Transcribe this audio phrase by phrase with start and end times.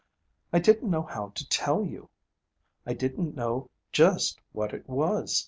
[0.51, 2.09] I didn't know how to tell you.
[2.87, 5.39] I didn't know just what it was.